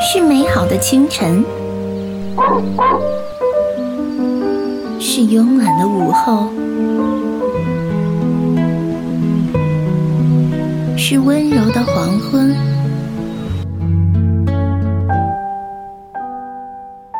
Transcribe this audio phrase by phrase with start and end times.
[0.00, 1.44] 是美好的清晨，
[5.00, 6.48] 是慵懒的午后，
[10.96, 12.54] 是温柔的黄昏，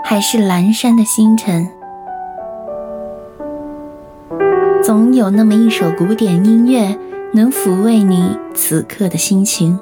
[0.04, 1.68] 还是阑珊的星辰？
[4.82, 6.96] 总有那么一首古典音乐，
[7.32, 9.78] 能抚慰你此刻的心情。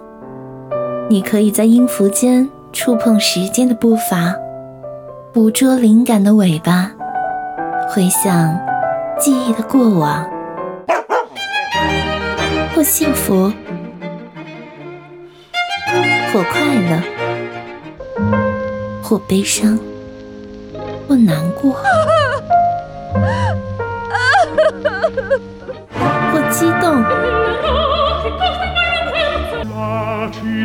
[1.08, 4.34] 你可以在音符间触碰时间的步伐，
[5.32, 6.90] 捕捉灵感的尾巴，
[7.90, 8.58] 回想
[9.18, 10.28] 记忆的过往，
[12.74, 13.52] 或幸福，
[16.32, 17.00] 或快乐，
[19.02, 19.78] 或悲伤，
[21.06, 21.76] 或难过，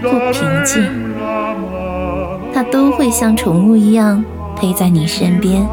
[0.01, 0.83] 或平静，
[2.53, 4.23] 它都会像宠物一样
[4.55, 5.65] 陪在你身边，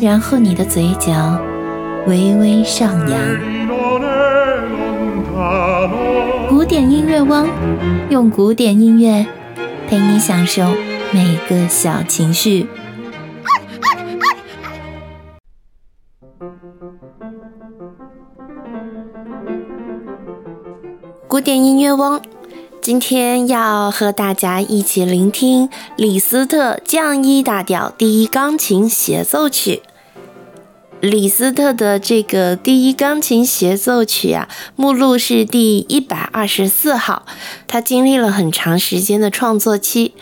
[0.00, 1.38] 然后你的嘴角
[2.06, 3.20] 微微上扬。
[6.48, 7.46] 古典音乐汪，
[8.08, 9.26] 用古典音乐
[9.88, 10.62] 陪你享受
[11.12, 12.66] 每个小情绪。
[21.26, 22.20] 古典音乐汪。
[22.82, 29.82] 今天要和大家一起聆听李斯特降一大调第一钢琴协奏曲。
[31.00, 37.26] 李斯特的这个第一钢琴协奏曲啊，目录是第一百二十四号。
[37.66, 40.14] 他经历了很长时间的创作期，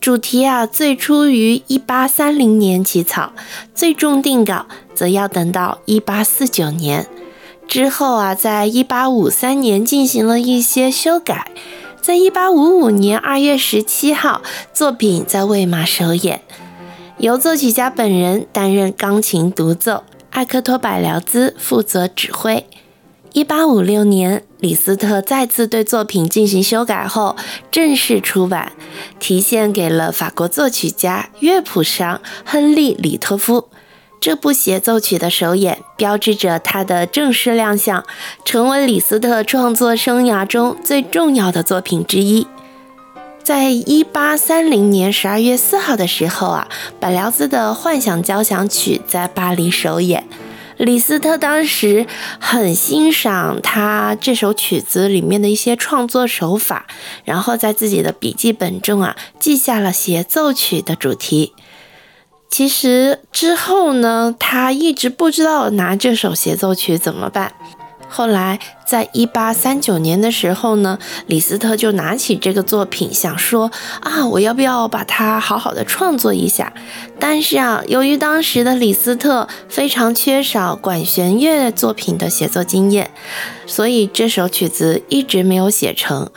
[0.00, 3.32] 主题啊最初于一八三零年起草，
[3.74, 7.08] 最终定稿则要等到一八四九年。
[7.66, 11.48] 之后啊，在一八五三年进行了一些修改。
[12.04, 14.42] 在一八五五年二月十七号，
[14.74, 16.42] 作品在魏玛首演，
[17.16, 22.66] 由作曲家本人担任钢琴独奏，艾克托·百辽兹负责指挥。
[23.32, 27.36] 一八五六年，李斯特再次对作品进行修改后，
[27.70, 28.72] 正式出版，
[29.18, 33.70] 题献给了法国作曲家、乐谱商亨利·里托夫。
[34.24, 38.06] 这部协奏曲的首演，标志着他的正式亮相，
[38.42, 42.46] 成为李斯特创作生涯中最重要的作品之一。
[43.42, 46.66] 在一八三零年十二月四号的时候啊，
[46.98, 50.26] 柏辽兹的《幻想交响曲》在巴黎首演。
[50.78, 52.06] 李斯特当时
[52.40, 56.86] 很欣赏他这首曲子里面的一些创作手法，
[57.26, 61.52] 然后在自己的笔记本中啊记下了协奏曲的主题。
[62.54, 67.52] 其实之后呢，他一直不知道拿这首协奏曲怎么办。
[68.08, 73.72] 后来，在一八三九年的时候呢，李斯特就拿起这个作品，想说
[74.02, 76.72] 啊，我要不要把它好好的创作一下？
[77.18, 83.10] 但是啊，由于当时的李斯特非常缺少管弦乐作品的写作经验，
[83.66, 86.30] 所以这首曲子一直没有写成。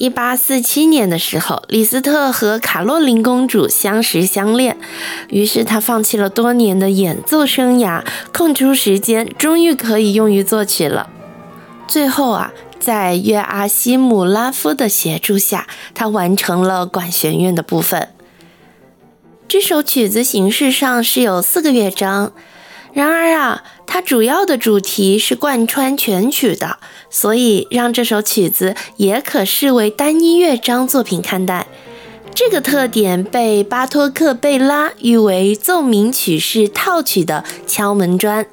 [0.00, 4.78] 一八四七年的时候，李斯特和卡洛琳公主相识相恋，
[5.28, 8.02] 于是他放弃了多年的演奏生涯，
[8.32, 11.10] 空出时间，终于可以用于作曲了。
[11.86, 18.08] 最后啊，在约阿希姆拉夫的协助下，他完成了管弦乐的部分。
[19.46, 22.32] 这首曲子形式上是有四个乐章。
[22.94, 23.62] 然而啊，
[23.92, 26.78] 它主要的主题是贯穿全曲的，
[27.10, 31.66] 所以让这首曲子也可视为单一乐章作品看待。
[32.32, 38.46] 这个特点被巴托克·贝拉誉为奏鸣曲式套曲的敲门砖。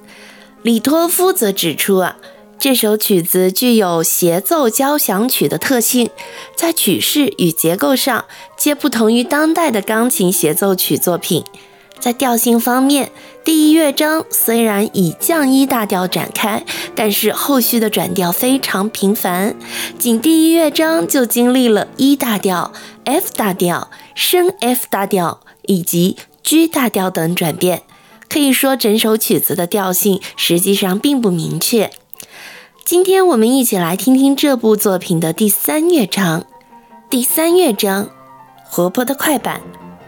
[0.64, 2.18] 里托夫则指出啊，
[2.60, 6.10] 这首曲子具有协奏交响曲的特性，
[6.56, 8.26] 在曲式与结构上
[8.58, 11.44] 皆不同于当代的钢琴协奏曲作品。
[12.00, 13.12] 在调性方面，
[13.44, 16.64] 第一乐章虽然以降一大调展开，
[16.96, 19.56] 但是后续的转调非常频繁，
[19.98, 22.72] 仅第一乐章就经历了 E 大调、
[23.04, 27.82] F 大调、升 F 大调以及 G 大调等转变，
[28.30, 31.92] 可以说整首曲子的调性实际上并不明确。
[32.86, 36.46] 今天我们一起来听听这部作品的第三乐章。
[37.10, 38.10] 第三乐章，
[38.64, 39.62] 活泼的快板，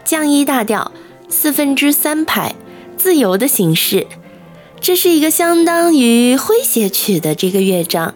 [0.04, 0.90] 降一大调。
[1.30, 2.54] 四分之三拍，
[2.96, 4.06] 自由的形式，
[4.80, 8.14] 这是一个相当于诙谐曲的这个乐章。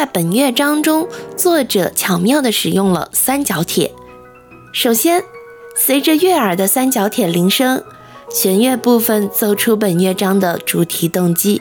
[0.00, 1.06] 在本乐章中，
[1.36, 3.92] 作者巧妙地使用了三角铁。
[4.72, 5.22] 首先，
[5.76, 7.84] 随着悦耳的三角铁铃声，
[8.30, 11.60] 弦乐部分奏出本乐章的主题动机。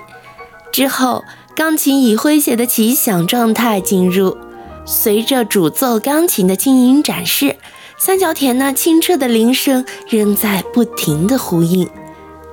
[0.71, 4.37] 之后，钢琴以诙谐的奇想状态进入，
[4.85, 7.57] 随着主奏钢琴的轻盈展示，
[7.97, 11.89] 三角铁那清澈的铃声仍在不停地呼应，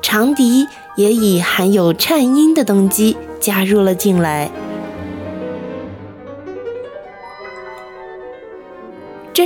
[0.02, 0.66] 长笛
[0.96, 4.50] 也以含有颤音的动机加入了进来。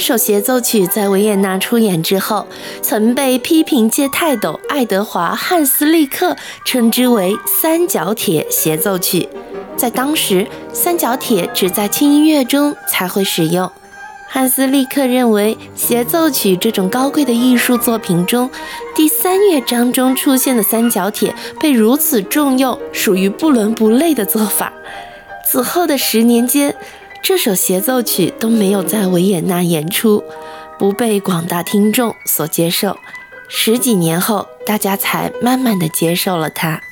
[0.00, 2.46] 这首协奏曲在维也纳出演之后，
[2.80, 9.28] 曾被批评界泰斗爱德华·汉斯利克称之为“三角铁协奏曲”。
[9.76, 13.70] 在当时，三角铁只在轻音乐中才会使用。
[14.26, 18.48] 汉斯利克认为，协奏曲这种高贵的艺术作品中，
[18.96, 24.72] 第三乐章中出现的三角铁被如此重用，属于不伦不类的做法。
[25.46, 26.74] 此后的十年间，
[27.22, 30.24] 这首协奏曲都没有在维也纳演出，
[30.78, 32.96] 不被广大听众所接受。
[33.48, 36.82] 十几年后，大家才慢慢的接受了它。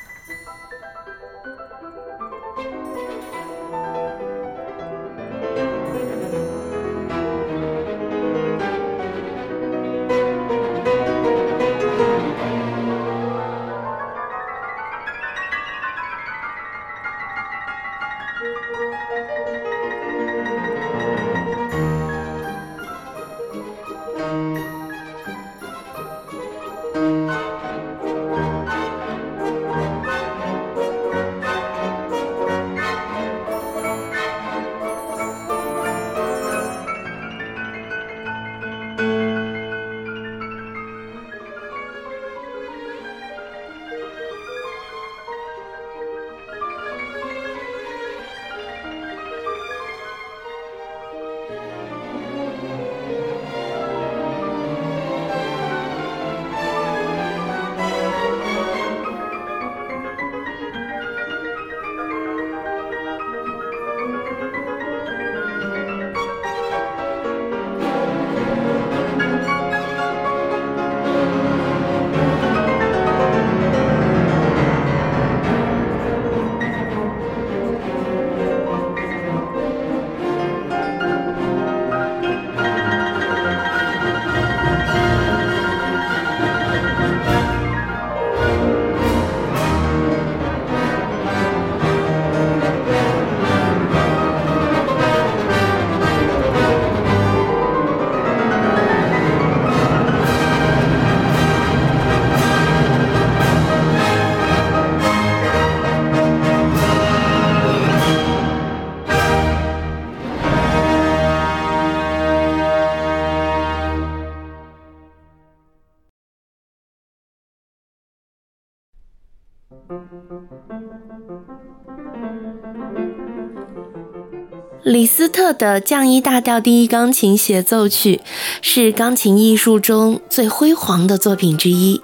[124.85, 128.21] 李斯特的降一大调第一钢琴协奏曲
[128.63, 132.01] 是钢琴艺术中最辉煌的作品之一。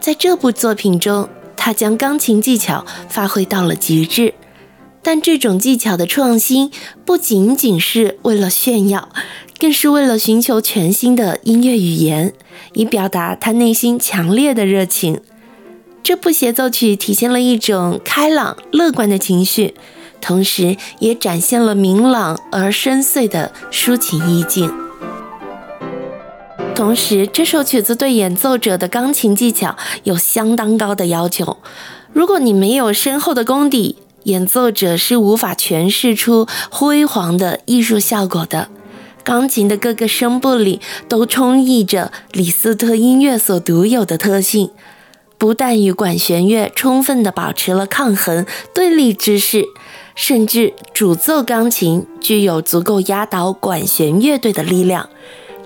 [0.00, 4.34] 在这部作品中，他将钢琴技巧发挥到了极致。
[5.02, 6.70] 但这种技巧的创新
[7.04, 9.08] 不仅仅是为了炫耀，
[9.58, 12.34] 更是为了寻求全新的音乐语言，
[12.74, 15.20] 以表达他内心强烈的热情。
[16.08, 19.74] 这部协奏曲体现了一种开朗乐观的情绪，
[20.22, 24.72] 同时也展现了明朗而深邃的抒情意境。
[26.74, 31.58] 同时，这首曲子对演奏者的钢琴技巧有相当高的要求。
[32.14, 38.70] 如果你没有深厚的功底，演奏者是无法诠释出辉煌的艺术效果的。
[39.22, 44.70] 钢琴的各个声部里都充溢着李斯特音乐所独有的特性。
[45.38, 49.64] 不但与管弦乐充分地保持了抗衡对立之势，
[50.16, 55.08] 甚至主奏钢琴具有足够压倒管弦乐队的力量，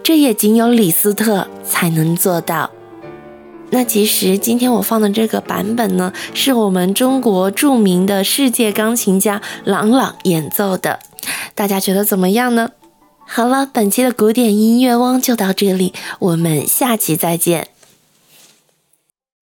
[0.02, 2.70] 这也仅有李斯特才能做到。
[3.70, 10.98] 那其实今天我放的这个版本呢，是我们中国著名的世界钢琴家郎朗演奏的，
[11.54, 12.72] 大家觉得怎么样呢？
[13.26, 17.68] 好了，本期的古典音乐汪就到这里，我们下期再见。